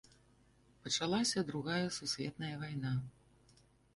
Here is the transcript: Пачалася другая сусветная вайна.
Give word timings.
Пачалася 0.85 1.43
другая 1.51 1.83
сусветная 1.99 2.51
вайна. 2.65 2.91